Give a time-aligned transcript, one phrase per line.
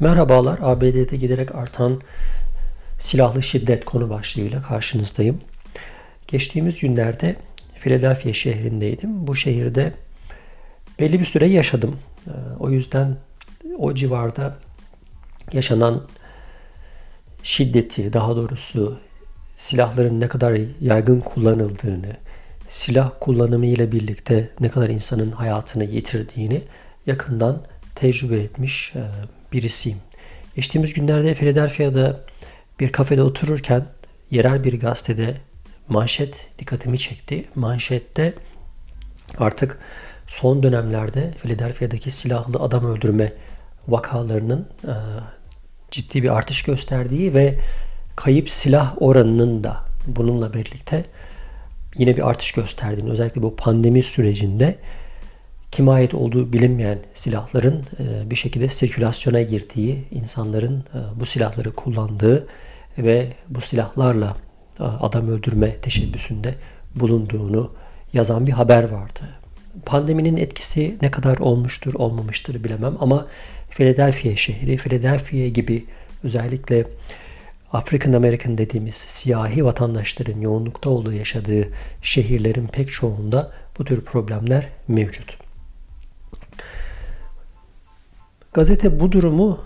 [0.00, 2.00] Merhabalar, ABD'de giderek artan
[2.98, 5.40] silahlı şiddet konu başlığıyla karşınızdayım.
[6.28, 7.36] Geçtiğimiz günlerde
[7.74, 9.26] Philadelphia şehrindeydim.
[9.26, 9.92] Bu şehirde
[10.98, 11.96] belli bir süre yaşadım.
[12.26, 13.16] Ee, o yüzden
[13.78, 14.58] o civarda
[15.52, 16.02] yaşanan
[17.42, 18.98] şiddeti, daha doğrusu
[19.56, 22.12] silahların ne kadar yaygın kullanıldığını,
[22.68, 26.62] silah kullanımı ile birlikte ne kadar insanın hayatını yitirdiğini
[27.06, 27.62] yakından
[27.94, 29.02] tecrübe etmiş e,
[29.56, 29.98] birisiyim.
[30.56, 32.20] Geçtiğimiz günlerde Philadelphia'da
[32.80, 33.86] bir kafede otururken
[34.30, 35.34] yerel bir gazetede
[35.88, 37.44] manşet dikkatimi çekti.
[37.54, 38.34] Manşette
[39.38, 39.78] artık
[40.26, 43.32] son dönemlerde Philadelphia'daki silahlı adam öldürme
[43.88, 44.94] vakalarının e,
[45.90, 47.58] ciddi bir artış gösterdiği ve
[48.16, 51.04] kayıp silah oranının da bununla birlikte
[51.98, 54.78] yine bir artış gösterdiğini özellikle bu pandemi sürecinde
[55.76, 62.46] kime ait olduğu bilinmeyen silahların e, bir şekilde sirkülasyona girdiği, insanların e, bu silahları kullandığı
[62.98, 64.36] ve bu silahlarla
[64.80, 66.54] e, adam öldürme teşebbüsünde
[66.94, 67.72] bulunduğunu
[68.12, 69.20] yazan bir haber vardı.
[69.86, 73.26] Pandeminin etkisi ne kadar olmuştur, olmamıştır bilemem ama
[73.70, 75.86] Philadelphia şehri, Philadelphia gibi
[76.24, 76.84] özellikle
[77.72, 81.68] African American dediğimiz siyahi vatandaşların yoğunlukta olduğu yaşadığı
[82.02, 85.45] şehirlerin pek çoğunda bu tür problemler mevcut.
[88.56, 89.58] Gazete bu durumu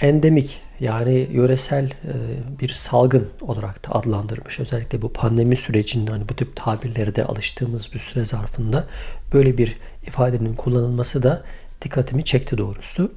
[0.00, 2.14] endemik yani yöresel e,
[2.60, 4.60] bir salgın olarak da adlandırmış.
[4.60, 8.86] Özellikle bu pandemi sürecinde hani bu tip tabirlere de alıştığımız bir süre zarfında
[9.32, 11.42] böyle bir ifadenin kullanılması da
[11.82, 13.12] dikkatimi çekti doğrusu.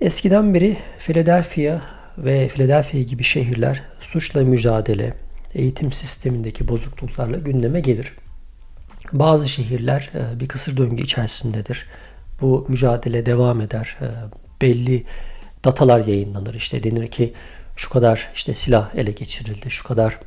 [0.00, 1.80] Eskiden beri Philadelphia
[2.18, 5.14] ve Philadelphia gibi şehirler suçla mücadele,
[5.54, 8.14] eğitim sistemindeki bozukluklarla gündeme gelir.
[9.12, 11.86] Bazı şehirler e, bir kısır döngü içerisindedir.
[12.40, 13.96] Bu mücadele devam eder.
[14.00, 14.06] E,
[14.62, 15.04] belli
[15.64, 16.54] datalar yayınlanır.
[16.54, 17.32] İşte denir ki
[17.76, 20.20] şu kadar işte silah ele geçirildi, şu kadar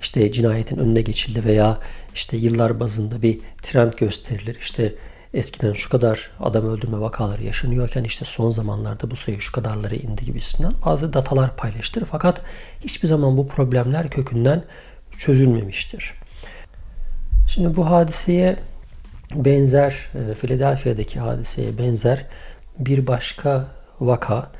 [0.00, 1.78] işte cinayetin önüne geçildi veya
[2.14, 4.56] işte yıllar bazında bir trend gösterilir.
[4.60, 4.94] İşte
[5.34, 10.24] eskiden şu kadar adam öldürme vakaları yaşanıyorken işte son zamanlarda bu sayı şu kadarları indi
[10.24, 12.04] gibisinden bazı datalar paylaştır.
[12.04, 12.42] Fakat
[12.84, 14.64] hiçbir zaman bu problemler kökünden
[15.18, 16.14] çözülmemiştir.
[17.48, 18.56] Şimdi bu hadiseye
[19.34, 22.26] benzer, e, Philadelphia'daki hadiseye benzer
[22.78, 23.66] bir başka
[24.00, 24.50] vaka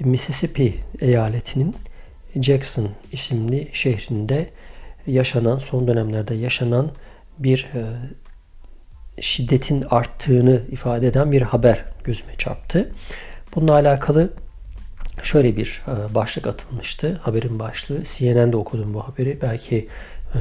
[0.00, 1.76] Mississippi eyaletinin
[2.40, 4.50] Jackson isimli şehrinde
[5.06, 6.90] yaşanan, son dönemlerde yaşanan
[7.38, 7.82] bir e,
[9.22, 12.92] şiddetin arttığını ifade eden bir haber gözüme çarptı.
[13.54, 14.32] Bununla alakalı
[15.22, 17.20] şöyle bir e, başlık atılmıştı.
[17.22, 18.02] Haberin başlığı.
[18.04, 19.38] CNN'de okudum bu haberi.
[19.42, 19.88] Belki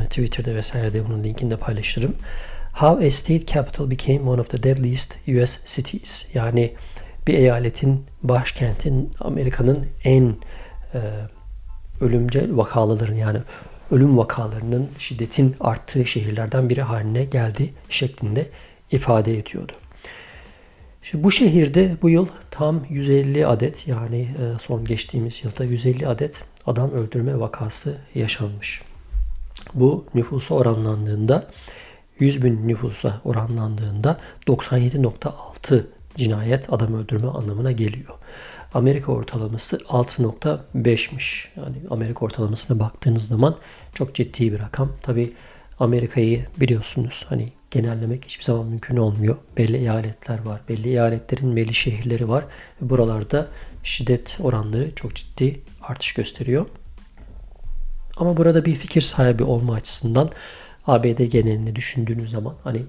[0.10, 2.16] Twitter'da vesairede bunun linkini de paylaşırım.
[2.74, 6.26] How a state capital became one of the deadliest US cities.
[6.34, 6.74] Yani
[7.28, 10.36] bir eyaletin başkentin Amerika'nın en
[10.94, 11.00] e,
[12.02, 13.40] ölümcül vakaların yani
[13.92, 18.50] ölüm vakalarının şiddetin arttığı şehirlerden biri haline geldi şeklinde
[18.92, 19.72] ifade ediyordu.
[21.02, 26.44] Şimdi bu şehirde bu yıl tam 150 adet yani e, son geçtiğimiz yılda 150 adet
[26.66, 28.82] adam öldürme vakası yaşanmış.
[29.74, 31.48] Bu nüfusu oranlandığında
[32.20, 35.86] 100 bin nüfusa oranlandığında 97.6
[36.18, 38.14] cinayet adam öldürme anlamına geliyor.
[38.74, 41.48] Amerika ortalaması 6.5'miş.
[41.56, 43.58] Yani Amerika ortalamasına baktığınız zaman
[43.94, 44.92] çok ciddi bir rakam.
[45.02, 45.34] Tabi
[45.80, 49.38] Amerika'yı biliyorsunuz hani genellemek hiçbir zaman mümkün olmuyor.
[49.58, 50.62] Belli eyaletler var.
[50.70, 52.46] Belli eyaletlerin belli şehirleri var.
[52.82, 53.48] Buralarda
[53.84, 56.66] şiddet oranları çok ciddi artış gösteriyor.
[58.18, 60.32] Ama burada bir fikir sahibi olma açısından
[60.88, 62.84] ABD genelini düşündüğünüz zaman hani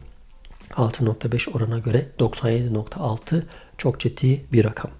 [0.70, 3.42] 6.5 orana göre 97.6
[3.78, 4.90] çok ciddi bir rakam.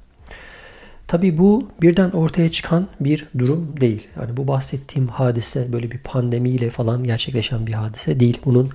[1.06, 4.08] Tabi bu birden ortaya çıkan bir durum değil.
[4.20, 8.40] Yani bu bahsettiğim hadise böyle bir pandemiyle falan gerçekleşen bir hadise değil.
[8.44, 8.70] Bunun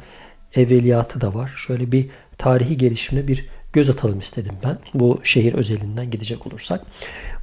[0.55, 1.51] evveliyatı da var.
[1.55, 4.77] Şöyle bir tarihi gelişimine bir göz atalım istedim ben.
[4.93, 6.81] Bu şehir özelinden gidecek olursak.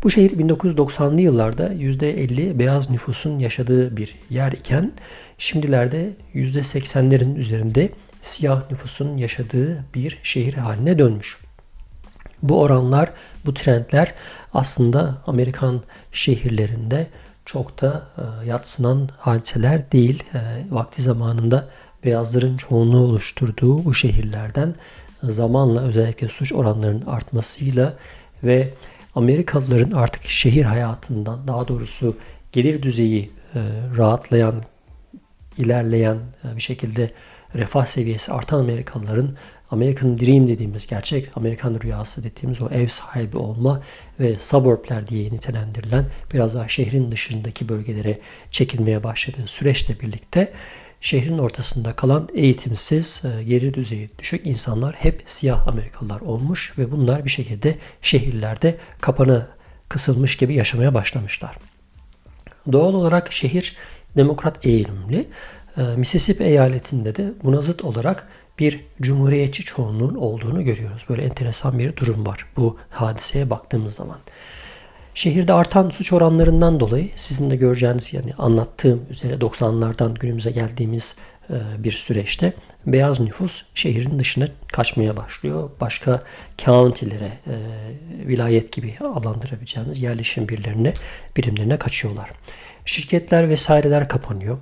[0.02, 4.93] Bu şehir 1990'lı yıllarda %50 beyaz nüfusun yaşadığı bir yer iken
[5.38, 7.90] şimdilerde %80'lerin üzerinde
[8.20, 11.38] siyah nüfusun yaşadığı bir şehir haline dönmüş.
[12.43, 13.12] Bu oranlar,
[13.46, 14.14] bu trendler
[14.55, 15.82] aslında Amerikan
[16.12, 17.06] şehirlerinde
[17.44, 20.25] çok da e, yatsınan hadiseler değil.
[20.34, 20.38] E,
[20.70, 21.69] vakti zamanında
[22.05, 24.75] beyazların çoğunluğu oluşturduğu bu şehirlerden
[25.22, 27.96] zamanla özellikle suç oranlarının artmasıyla
[28.44, 28.74] ve
[29.14, 32.16] Amerikalıların artık şehir hayatından daha doğrusu
[32.52, 33.60] gelir düzeyi e,
[33.96, 34.62] rahatlayan,
[35.58, 36.18] ilerleyen
[36.56, 37.10] bir şekilde
[37.54, 39.36] refah seviyesi artan Amerikalıların
[39.70, 43.82] American Dream dediğimiz gerçek Amerikan rüyası dediğimiz o ev sahibi olma
[44.20, 48.19] ve suburbler diye nitelendirilen biraz daha şehrin dışındaki bölgelere
[48.50, 50.52] çekilmeye başladığı süreçle birlikte
[51.00, 57.25] şehrin ortasında kalan eğitimsiz, e, geri düzeyi düşük insanlar hep siyah Amerikalılar olmuş ve bunlar
[57.25, 59.48] bir şekilde şehirlerde kapanı
[59.88, 61.56] kısılmış gibi yaşamaya başlamışlar.
[62.72, 63.76] Doğal olarak şehir
[64.16, 65.28] demokrat eğilimli.
[65.76, 68.28] E, Mississippi eyaletinde de buna zıt olarak
[68.58, 71.06] bir cumhuriyetçi çoğunluğun olduğunu görüyoruz.
[71.08, 74.19] Böyle enteresan bir durum var bu hadiseye baktığımız zaman.
[75.16, 81.16] Şehirde artan suç oranlarından dolayı sizin de göreceğiniz yani anlattığım üzere 90'lardan günümüze geldiğimiz
[81.50, 82.52] e, bir süreçte
[82.86, 85.70] beyaz nüfus şehrin dışına kaçmaya başlıyor.
[85.80, 86.22] Başka
[86.58, 87.54] county'lere, e,
[88.26, 90.92] vilayet gibi adlandırabileceğimiz yerleşim birlerine,
[91.36, 92.30] birimlerine kaçıyorlar.
[92.84, 94.58] Şirketler vesaireler kapanıyor.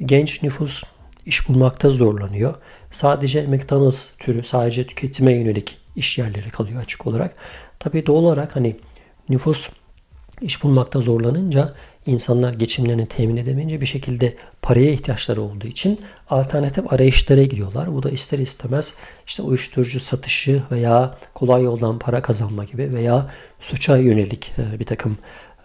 [0.00, 0.82] Genç nüfus
[1.26, 2.54] iş bulmakta zorlanıyor.
[2.90, 7.34] Sadece McDonald's türü sadece tüketime yönelik iş yerleri kalıyor açık olarak.
[7.78, 8.76] Tabii doğal olarak hani
[9.28, 9.68] nüfus
[10.42, 11.74] iş bulmakta zorlanınca
[12.06, 16.00] insanlar geçimlerini temin edemeyince bir şekilde paraya ihtiyaçları olduğu için
[16.30, 17.94] alternatif arayışlara gidiyorlar.
[17.94, 18.94] Bu da ister istemez
[19.26, 23.30] işte uyuşturucu satışı veya kolay yoldan para kazanma gibi veya
[23.60, 25.18] suça yönelik e, bir takım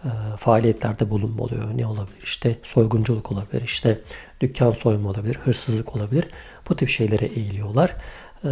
[0.04, 1.62] e, faaliyetlerde bulunma oluyor.
[1.76, 2.22] Ne olabilir?
[2.22, 3.98] İşte soygunculuk olabilir, işte
[4.40, 6.24] dükkan soyma olabilir, hırsızlık olabilir.
[6.70, 7.96] Bu tip şeylere eğiliyorlar.
[8.44, 8.50] E,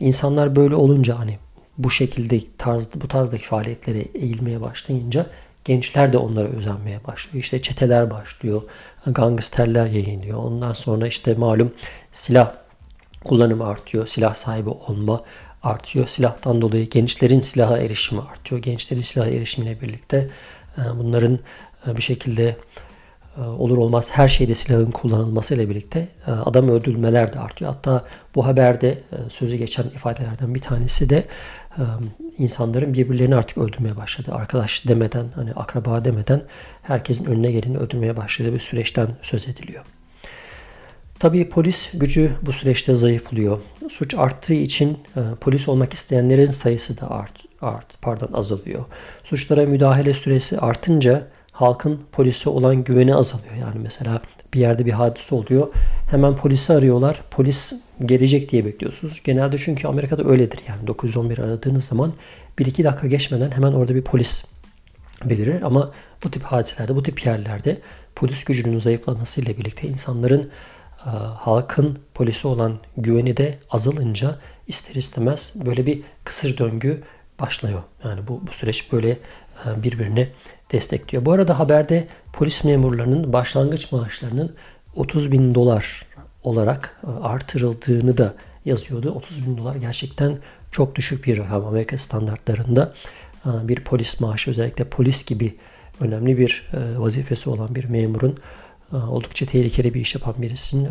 [0.00, 1.38] insanlar böyle olunca hani
[1.78, 5.26] bu şekilde tarz, bu tarzdaki faaliyetlere eğilmeye başlayınca
[5.64, 7.44] gençler de onlara özenmeye başlıyor.
[7.44, 8.62] İşte çeteler başlıyor,
[9.06, 10.38] gangsterler yayınlıyor.
[10.38, 11.72] Ondan sonra işte malum
[12.12, 12.52] silah
[13.24, 15.22] kullanımı artıyor, silah sahibi olma
[15.62, 16.06] artıyor.
[16.06, 18.62] Silahtan dolayı gençlerin silaha erişimi artıyor.
[18.62, 20.28] Gençlerin silaha erişimine birlikte
[20.78, 21.38] e, bunların
[21.86, 22.56] e, bir şekilde
[23.36, 27.72] olur olmaz her şeyde silahın kullanılmasıyla birlikte adam öldürmeler de artıyor.
[27.72, 28.04] Hatta
[28.34, 31.24] bu haberde sözü geçen ifadelerden bir tanesi de
[32.38, 34.30] insanların birbirlerini artık öldürmeye başladı.
[34.32, 36.42] Arkadaş demeden, hani akraba demeden
[36.82, 39.84] herkesin önüne geleni öldürmeye başladığı bir süreçten söz ediliyor.
[41.18, 43.60] Tabii polis gücü bu süreçte zayıflıyor.
[43.88, 44.98] Suç arttığı için
[45.40, 48.84] polis olmak isteyenlerin sayısı da art, art pardon azalıyor.
[49.24, 53.54] Suçlara müdahale süresi artınca halkın polise olan güveni azalıyor.
[53.54, 54.20] Yani mesela
[54.54, 55.68] bir yerde bir hadise oluyor.
[56.10, 57.22] Hemen polisi arıyorlar.
[57.30, 57.72] Polis
[58.04, 59.22] gelecek diye bekliyorsunuz.
[59.22, 60.60] Genelde çünkü Amerika'da öyledir.
[60.68, 62.12] Yani 911 aradığınız zaman
[62.58, 64.44] 1-2 dakika geçmeden hemen orada bir polis
[65.24, 65.62] belirir.
[65.62, 65.92] Ama
[66.24, 67.80] bu tip hadiselerde, bu tip yerlerde
[68.16, 70.50] polis gücünün zayıflamasıyla birlikte insanların
[71.06, 77.02] e, halkın polisi olan güveni de azalınca ister istemez böyle bir kısır döngü
[77.40, 77.82] başlıyor.
[78.04, 79.10] Yani bu, bu süreç böyle
[79.66, 80.28] e, birbirini
[80.72, 81.24] destekliyor.
[81.24, 84.54] Bu arada haberde polis memurlarının başlangıç maaşlarının
[84.96, 86.06] 30 bin dolar
[86.42, 88.34] olarak e, artırıldığını da
[88.64, 89.10] yazıyordu.
[89.10, 90.38] 30 bin dolar gerçekten
[90.70, 92.92] çok düşük bir rakam Amerika standartlarında.
[93.46, 95.56] E, bir polis maaşı özellikle polis gibi
[96.00, 98.38] önemli bir vazifesi olan bir memurun
[98.92, 100.88] oldukça tehlikeli bir iş yapan birisinin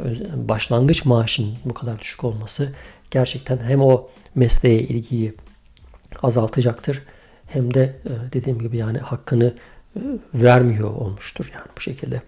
[0.49, 2.73] başlangıç maaşının bu kadar düşük olması
[3.11, 5.33] gerçekten hem o mesleğe ilgiyi
[6.23, 7.01] azaltacaktır.
[7.53, 9.53] Hem de e, dediğim gibi yani hakkını
[9.95, 10.00] e,
[10.33, 12.21] vermiyor olmuştur yani bu şekilde.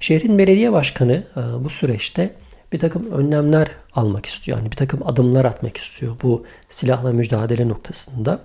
[0.00, 2.34] Şehrin belediye başkanı e, bu süreçte
[2.72, 4.58] bir takım önlemler almak istiyor.
[4.58, 8.42] Yani bir takım adımlar atmak istiyor bu silahla mücadele noktasında.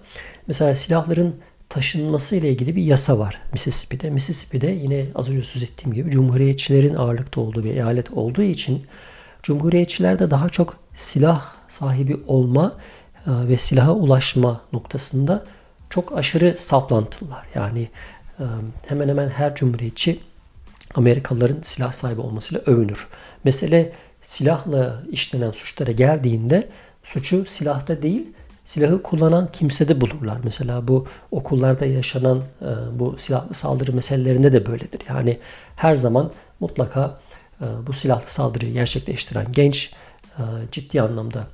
[0.47, 1.35] Mesela silahların
[1.69, 4.09] taşınması ile ilgili bir yasa var Mississippi'de.
[4.09, 8.85] Mississippi'de yine az önce söz ettiğim gibi cumhuriyetçilerin ağırlıkta olduğu bir eyalet olduğu için
[9.43, 12.77] cumhuriyetçilerde daha çok silah sahibi olma
[13.27, 15.45] ve silaha ulaşma noktasında
[15.91, 17.45] çok aşırı saplantılılar.
[17.55, 17.89] Yani
[18.39, 18.43] e,
[18.87, 20.19] hemen hemen her cumhuriyetçi
[20.95, 23.07] Amerikalıların silah sahibi olmasıyla övünür.
[23.43, 26.69] Mesele silahla işlenen suçlara geldiğinde
[27.03, 28.27] suçu silahta değil
[28.65, 30.37] silahı kullanan kimsede bulurlar.
[30.43, 35.01] Mesela bu okullarda yaşanan e, bu silahlı saldırı meselelerinde de böyledir.
[35.09, 35.39] Yani
[35.75, 37.19] her zaman mutlaka
[37.87, 39.93] bu silahlı saldırıyı gerçekleştiren genç
[40.71, 41.47] ciddi anlamda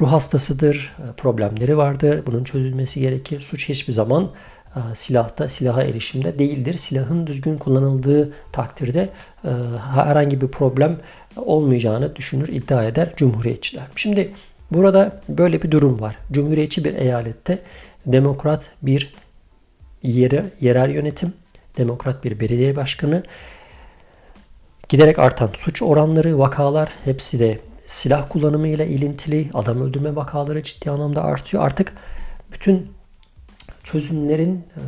[0.00, 2.22] ruh hastasıdır, e, problemleri vardır.
[2.26, 3.40] Bunun çözülmesi gerekir.
[3.40, 4.30] Suç hiçbir zaman
[4.76, 6.78] e, silahta, silaha erişimde değildir.
[6.78, 9.08] Silahın düzgün kullanıldığı takdirde
[9.44, 9.50] e,
[9.94, 10.98] herhangi bir problem
[11.36, 13.86] olmayacağını düşünür, iddia eder Cumhuriyetçiler.
[13.96, 14.32] Şimdi
[14.70, 16.18] burada böyle bir durum var.
[16.32, 17.58] Cumhuriyetçi bir eyalette
[18.06, 19.14] demokrat bir
[20.02, 21.32] yere, yerel yönetim,
[21.78, 23.22] demokrat bir belediye başkanı,
[24.88, 31.24] giderek artan suç oranları, vakalar hepsi de silah kullanımıyla ilintili adam öldürme vakaları ciddi anlamda
[31.24, 31.64] artıyor.
[31.64, 31.92] Artık
[32.52, 32.90] bütün
[33.82, 34.82] çözümlerin e,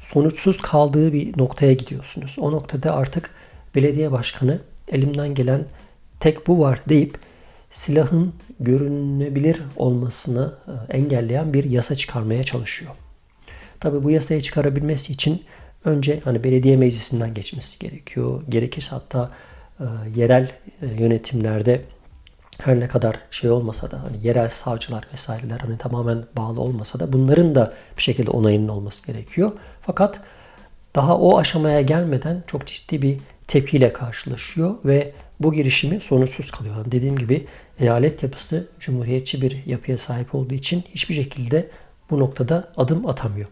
[0.00, 2.36] sonuçsuz kaldığı bir noktaya gidiyorsunuz.
[2.38, 3.30] O noktada artık
[3.74, 4.60] belediye başkanı
[4.92, 5.64] elimden gelen
[6.20, 7.18] tek bu var deyip
[7.70, 12.92] silahın görünebilir olmasını e, engelleyen bir yasa çıkarmaya çalışıyor.
[13.80, 15.42] Tabi bu yasayı çıkarabilmesi için
[15.84, 18.42] önce hani belediye meclisinden geçmesi gerekiyor.
[18.48, 19.30] Gerekirse hatta
[19.80, 19.84] e,
[20.16, 20.50] yerel
[20.98, 21.82] yönetimlerde
[22.66, 27.12] her ne kadar şey olmasa da hani yerel savcılar vesaireler hani tamamen bağlı olmasa da
[27.12, 29.52] bunların da bir şekilde onayının olması gerekiyor.
[29.80, 30.20] Fakat
[30.94, 36.76] daha o aşamaya gelmeden çok ciddi bir tepkiyle karşılaşıyor ve bu girişimi sonuçsuz kalıyor.
[36.76, 37.46] Yani dediğim gibi
[37.80, 41.70] eyalet yapısı cumhuriyetçi bir yapıya sahip olduğu için hiçbir şekilde
[42.10, 43.48] bu noktada adım atamıyor.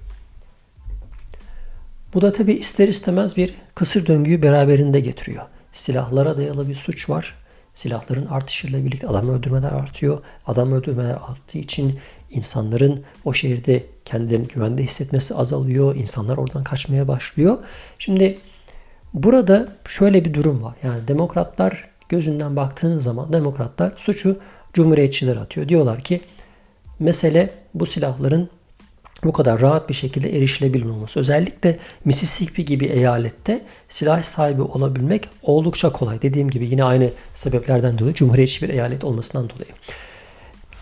[2.15, 5.45] Bu da tabi ister istemez bir kısır döngüyü beraberinde getiriyor.
[5.73, 7.40] Silahlara dayalı bir suç var.
[7.81, 10.19] Silahların artışıyla birlikte adam öldürmeler artıyor.
[10.47, 11.99] Adam öldürmeler arttığı için
[12.31, 15.97] insanların o şehirde kendilerini güvende hissetmesi azalıyor.
[15.97, 17.59] İnsanlar oradan kaçmaya başlıyor.
[17.99, 18.39] Şimdi
[19.15, 20.75] burada şöyle bir durum var.
[20.83, 24.39] Yani demokratlar gözünden baktığınız zaman demokratlar suçu
[24.73, 25.69] cumhuriyetçiler atıyor.
[25.69, 26.21] Diyorlar ki
[26.99, 28.49] mesele bu silahların
[29.25, 31.21] bu kadar rahat bir şekilde erişilebilir olması.
[31.21, 36.23] Özellikle Mississippi gibi eyalette silah sahibi olabilmek oldukça kolay.
[36.23, 39.71] Dediğim gibi yine aynı sebeplerden dolayı cumhuriyetçi bir eyalet olmasından dolayı.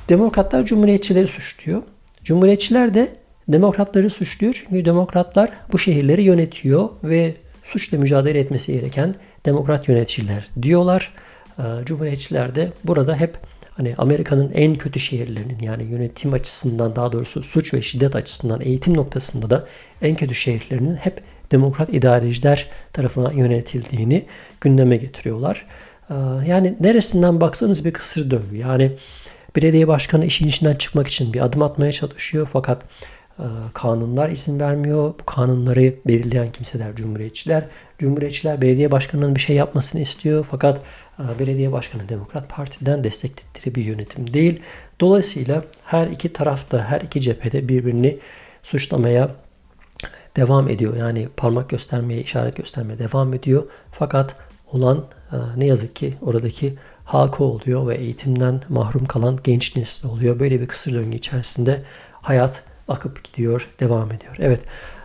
[0.08, 1.82] Demokratlar cumhuriyetçileri suçluyor.
[2.24, 3.16] Cumhuriyetçiler de
[3.48, 4.52] demokratları suçluyor.
[4.54, 9.14] Çünkü demokratlar bu şehirleri yönetiyor ve suçla mücadele etmesi gereken
[9.46, 11.12] demokrat yöneticiler diyorlar.
[11.58, 13.38] Ee, cumhuriyetçiler de burada hep
[13.78, 18.96] hani Amerika'nın en kötü şehirlerinin yani yönetim açısından daha doğrusu suç ve şiddet açısından eğitim
[18.96, 19.66] noktasında da
[20.02, 24.26] en kötü şehirlerinin hep demokrat idareciler tarafından yönetildiğini
[24.60, 25.66] gündeme getiriyorlar.
[26.10, 26.14] Ee,
[26.46, 28.56] yani neresinden baksanız bir kısır döngü.
[28.56, 28.92] Yani
[29.56, 32.84] belediye başkanı işin içinden çıkmak için bir adım atmaya çalışıyor fakat
[33.38, 33.44] e,
[33.74, 35.14] kanunlar izin vermiyor.
[35.20, 37.64] Bu kanunları belirleyen kimseler cumhuriyetçiler.
[37.98, 40.80] Cumhuriyetçiler belediye başkanının bir şey yapmasını istiyor fakat
[41.38, 44.60] belediye başkanı Demokrat Parti'den destekledikleri bir yönetim değil.
[45.00, 48.18] Dolayısıyla her iki tarafta, her iki cephede birbirini
[48.62, 49.30] suçlamaya
[50.36, 50.96] devam ediyor.
[50.96, 53.62] Yani parmak göstermeye, işaret göstermeye devam ediyor.
[53.92, 54.36] Fakat
[54.72, 60.40] olan e, ne yazık ki oradaki halka oluyor ve eğitimden mahrum kalan genç nesli oluyor.
[60.40, 61.82] Böyle bir kısır döngü içerisinde
[62.12, 64.36] hayat akıp gidiyor, devam ediyor.
[64.38, 64.60] Evet,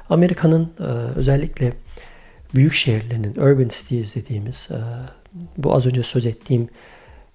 [0.10, 0.84] Amerika'nın e,
[1.16, 1.74] özellikle
[2.56, 4.80] büyük şehirlerinin, urban cities dediğimiz, e,
[5.58, 6.70] bu az önce söz ettiğim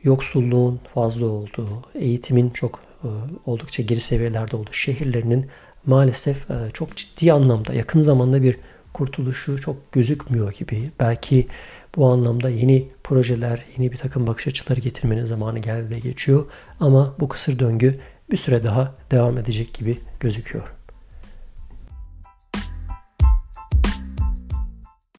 [0.02, 3.08] yoksulluğun fazla olduğu, eğitimin çok e,
[3.46, 5.46] oldukça geri seviyelerde olduğu şehirlerinin
[5.86, 8.56] maalesef e, çok ciddi anlamda yakın zamanda bir
[8.92, 10.90] kurtuluşu çok gözükmüyor gibi.
[11.00, 11.46] Belki
[11.96, 16.46] bu anlamda yeni projeler, yeni bir takım bakış açıları getirmenin zamanı geldi geçiyor.
[16.80, 17.98] Ama bu kısır döngü
[18.30, 20.77] bir süre daha devam edecek gibi gözüküyor.